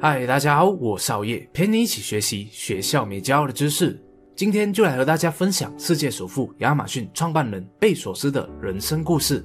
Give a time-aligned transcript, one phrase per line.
[0.00, 3.98] 嗨，大家好，我少爷，陪你一起学习学校没教的知识。
[4.36, 9.44] 今天就来和大家分享世界首富亚马逊创办人贝索斯的人生故事。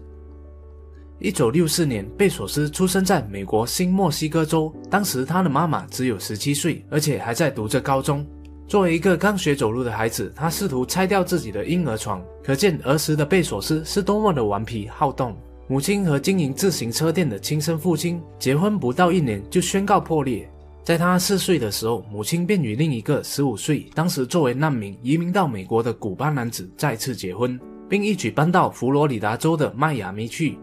[1.20, 8.25] 一九六四年，贝索斯出生在美国新墨西哥州，当时他的妈妈只有十七岁，而且还在读着高中。
[8.68, 15.38] 作为一个刚学走路的孩子，他试图拆掉自己的婴儿床，可见儿时的贝索斯是多么的顽皮好动。
[15.71, 20.49] 母亲和经营自行车店的亲生父亲结婚不到一年就宣告破裂。
[20.84, 30.58] 在他四岁的时候，母亲便与另一个十五岁、当时作为难民移民到美国的古巴男子再次结婚，并一举搬到佛罗里达州的迈阿密去。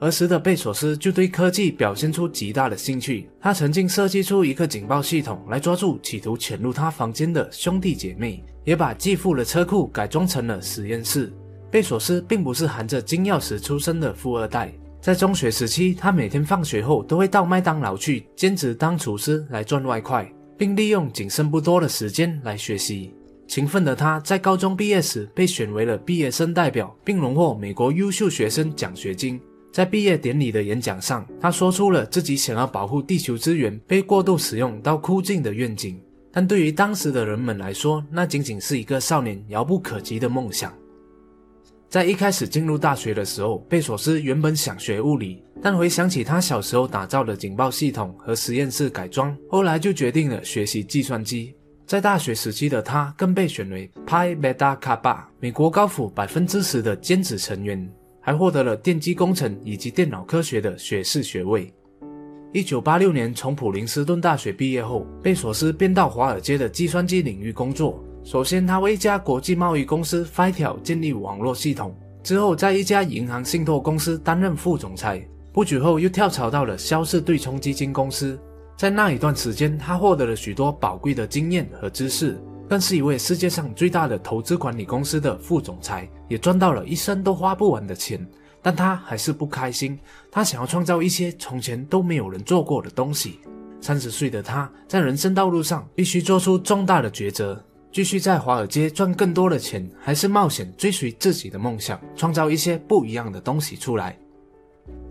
[0.00, 11.32] 儿时的贝索斯就对科技表现出极大的兴趣，他曾经设计出一个警报系统来抓住企图潜入他房间的兄弟姐妹，也把继父的车库改装成了实验室。
[11.74, 23.12] 贝索斯并不是含着金钥匙出生的富二代，在中学时期，他每天放学后都会到麦当劳去兼职当厨师来赚外快，并利用仅剩不多的时间来学习。
[23.48, 29.40] 勤奋的他在高中毕业时被选为了毕业生代表，并荣获美国优秀学生奖学金。
[29.72, 36.00] 在毕业典礼的演讲上，他说出了自己想要保护地球资源被过度使用到枯尽的愿景。
[36.30, 40.72] 但对于当时的人们来说，那仅仅是一个少年遥不可及的梦想。
[41.88, 51.54] 在一开始进入大学的时候，贝索斯原本想学物理，但回想起他小时候打造的警报系统和实验室改装，后来就决定了学习计算机。
[51.86, 57.88] 在大学时期的他，更被选为 Pi Beta Kappa 美国高府百分之十的尖子成员，
[58.20, 61.72] 还获得了电机工程以及电脑科学的学士学位。
[62.52, 68.02] 一九八六年从普林斯顿大学毕业后，贝索斯便到华尔街的计算机领域工作。
[68.24, 75.22] 首先，他为一家国际贸易公司 Fitel 建立网络系统，之后在一家银行信托公司担任副总裁。
[75.52, 78.40] 不久后，又跳槽到了肖氏对冲基金公司。
[78.78, 88.26] 在那一段时间，他获得了许多宝贵的经验和知识，更是一位世界上最大的投资管理公司的副总裁，也赚到了一生都花不完的钱。
[88.62, 89.98] 但他还是不开心，
[90.30, 93.38] 他想要创造一些从前都没有人做过的东西。
[93.82, 97.62] 三十岁的他，在人生道路上必须做出重大的抉择。
[97.94, 104.18] 继续在华尔街赚更多的钱，还是冒险追随自己的梦想，创造一些不一样的东西出来？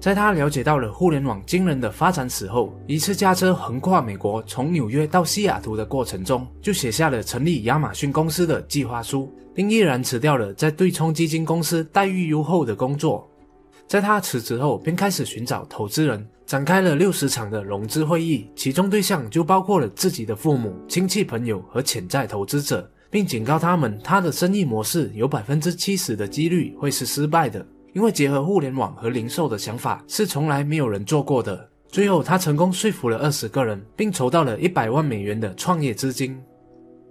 [0.01, 13.25] 在他了解到了互联网惊人的发展史后，一次驾车横跨美国，从纽约到西雅图的过程中，就写下了成立亚马逊公司的计划书，并毅然辞掉了在对冲基金公司待遇优厚的工作。
[13.87, 27.63] 在他辞职后，便开始寻找投资人，展开了六十场的融资会议，其中对象就包括了自己的父母、亲戚朋友和潜在投资者，并警告他们，他的生意模式有百分之七十的几率会是失败的，
[27.93, 31.69] 因为结合互联网和零售的想法是从来没有人做过的。
[31.87, 36.35] 最后，他成功说服了二十个人，并筹到了一百万美元的创业资金。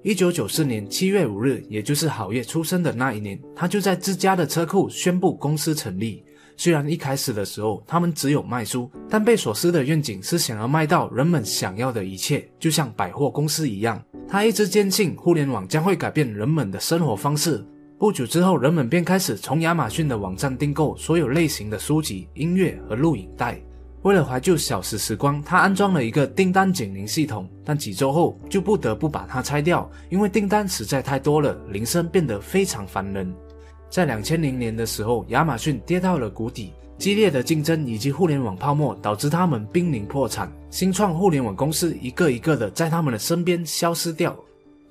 [0.03, 6.25] 一九九四年七月五日，也就是好业出生的那一年，他就在自家的车库宣布公司成立。
[6.57, 14.03] 虽然一开始的时候他们只有卖书，但贝索斯的愿景是想要卖到人们想要的一切，就像百货公司一样。
[14.29, 17.65] 他一直坚信互联网将会改变人们的生活方式。
[17.99, 23.61] 不久之后，人们便开始从亚马逊的网站订购所有类型的书籍、音乐和录影带。
[24.03, 33.33] 为了怀旧小时时光，他安装了一个订单警铃系统，但几周后就不得不把它拆掉，因为订单实在太多了，铃声变得非常烦人。
[33.93, 40.51] 在两千零年的时候，亚马逊跌到了谷底，激烈的竞争以及互联网泡沫导致他们濒临破产。
[40.71, 44.35] 新创互联网公司一个一个的在他们的身边消失掉。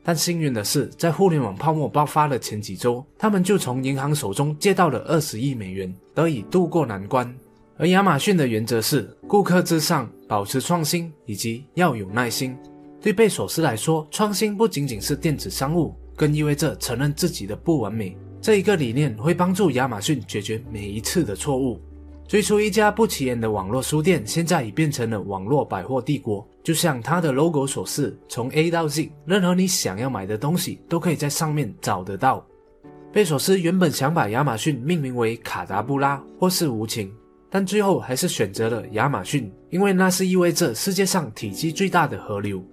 [0.03, 7.35] 但幸运的是，在互联网泡沫爆发的前几周，他们就从银行手中借到了二十亿美元，得以渡过难关。
[7.77, 12.55] 而亚马逊的原则是顾客至上，保持创新以及要有耐心。
[13.01, 18.15] 对贝索斯来说，创新不仅仅是电子商务，更意味着承认自己的不完美。
[18.41, 21.79] 这一个理念会帮助亚马逊解决每一次的错误。
[22.27, 26.47] 最初一家不起眼的网络书店，现在已变成了网络百货帝国。
[26.63, 32.43] 就像它的 logo 所示，从 A 到 Z，任何你想要买的东西都可以在上面找得到。
[33.11, 37.11] 贝索斯原本想把亚马逊命名为卡达布拉或是无情，
[37.49, 42.63] 但最后还是选择了亚马逊，因为那是意味着世界上体积最大的河流。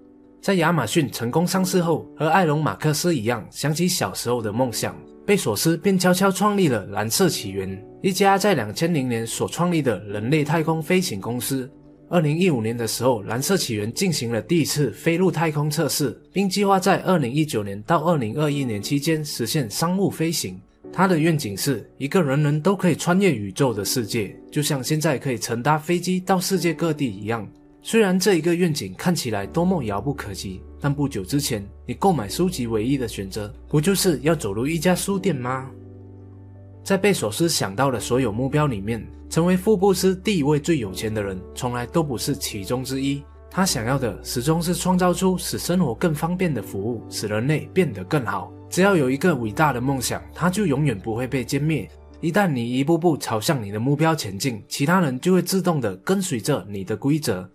[0.40, 4.94] 在亚马逊成功上市后，和埃隆·马克思一样，想起小时候的梦想。
[5.28, 11.70] 贝索斯便悄悄创立了蓝色起源，一家在两千零年所创立的人类太空飞行公司。
[12.08, 20.58] 二零一五年的时候，蓝色起源进行了第一次飞入太空测试，并计划在二零一九年到二零二一年期间实现商务飞行。
[20.90, 27.46] 他的愿景是一个人人都可以穿越宇宙的世界，就像现在可以乘搭飞机到世界各地一样。
[27.82, 35.68] 虽然这一个愿景看起来多么遥不可及，但不久之前，你购买书籍唯一的选择，不就是要走入一家书店吗？
[36.84, 43.22] 在贝索斯想到的所有目标里面，成为福布斯第一位最有钱的人，从来都不是其中之一。
[43.50, 48.52] 他想要的始终是创造出使生活更方便的服务，使人类变得更好。
[48.70, 51.88] 只要有一个伟大的梦想，他就永远不会被歼灭。
[52.20, 57.48] 一旦你一步步朝向你的目标前进，其他人就会自动地跟随着你的规则。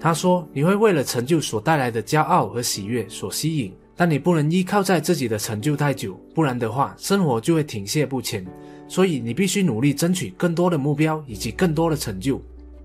[0.00, 8.46] 他说：“你会为了成就所带来的骄傲和喜悦所吸引，但你不能依靠在自己的成就太久，不然的话，生活就会停滞不前。
[8.86, 12.40] 所以你必须努力争取更多的目标以及更多的成就。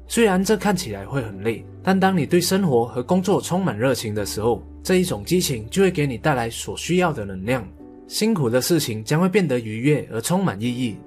[0.07, 7.65] 虽然这看起来会很累，但当你对生活和工作充满热情的时候，这一种激情就会给你带来所需要的能量。
[8.07, 10.97] 辛苦的事情将会变得愉悦而充满意义。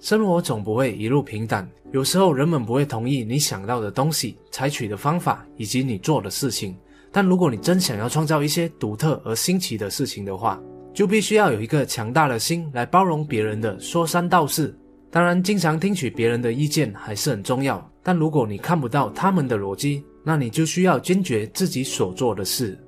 [0.00, 6.76] 生活总不会一路平坦。”有时候人们不会同意你想到的东西、采取的方法以及你做的事情，
[7.10, 10.60] 但如果你真想要创造一些独特而新奇的事情的话，
[10.92, 14.78] 就必须要有一个强大的心来包容别人的说三道四。
[15.10, 22.78] 当然，经常听取别人的意见还是很重要，但如果你看不到他们的逻辑，那你就需要坚决自己所做的事。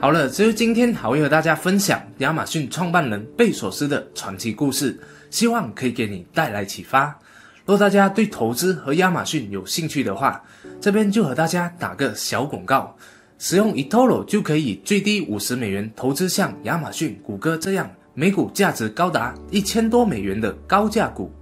[0.00, 4.96] 好了，这是今天好，和大家分享亚马逊创办人贝索斯的传奇故事。
[5.28, 7.18] 希望可以给你带来启发。
[7.66, 10.40] 若大家对投资和亚马逊有兴趣的话，
[10.80, 12.96] 这边就和大家打个小广告：
[13.38, 21.32] 使用 eToro 就可以最低五十美元投资像亚马逊、谷歌这样每股价值高达一千多美元的高价股。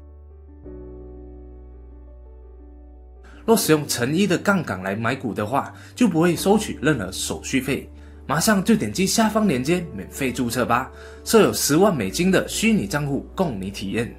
[3.45, 7.89] 若使用成一的杠杆来买股的话，就不会收取任何手续费。
[8.27, 10.91] 马上就点击下方链接免费注册吧，
[11.25, 14.13] 设有十万美金的虚拟账户供你体验。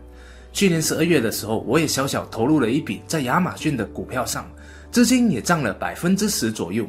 [0.54, 4.50] 去年十二月的时候，我也小小投入了一笔在亚马逊的股票上，
[4.92, 6.88] 资金也涨了百分之十左右。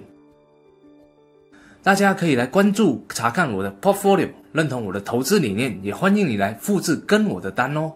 [1.82, 7.92] 大家可以来关注查看我的 portfolio，认同我的投资理念，也欢迎你来复制跟我的单哦。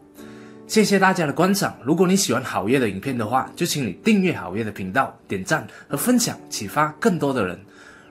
[0.67, 7.59] 谢谢大家的观赏，如果你喜欢好业的影片的话，就请你订阅好业的频道，点赞和分享，启发更多的人。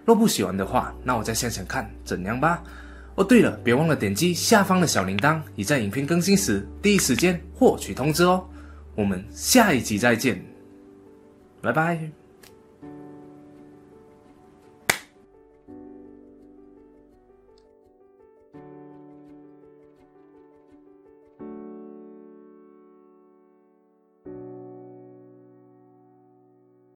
[0.06, 2.64] 若不喜欢的话，那我再想想看怎样吧。
[3.16, 8.44] 哦，对了，别忘了点击下方的小铃铛，以在影片更新时第一时间获取通知哦。
[8.96, 10.44] 我们下一集再见，
[11.62, 12.21] 拜拜。